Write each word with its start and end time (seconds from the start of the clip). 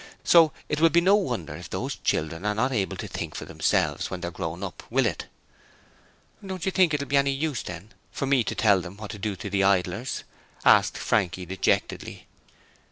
So 0.23 0.51
it 0.67 0.81
will 0.81 0.89
be 0.89 0.99
no 0.99 1.13
wonder 1.15 1.55
if 1.55 1.69
those 1.69 1.97
children 1.97 2.43
are 2.43 2.55
not 2.55 2.71
able 2.71 2.97
to 2.97 3.07
think 3.07 3.35
for 3.35 3.45
themselves 3.45 4.09
when 4.09 4.19
they're 4.21 4.31
grown 4.31 4.63
up, 4.63 4.81
will 4.89 5.05
it?' 5.05 5.27
'Don't 6.43 6.65
you 6.65 6.71
think 6.71 6.91
it 6.95 7.01
will 7.01 7.07
be 7.07 7.17
any 7.17 7.29
use, 7.29 7.61
then, 7.61 7.91
for 8.11 8.25
me 8.25 8.43
to 8.45 8.55
tell 8.55 8.81
them 8.81 8.97
what 8.97 9.11
to 9.11 9.19
do 9.19 9.35
to 9.35 9.47
the 9.47 9.63
Idlers?' 9.63 10.23
asked 10.65 10.97
Frankie, 10.97 11.45
dejectedly. 11.45 12.25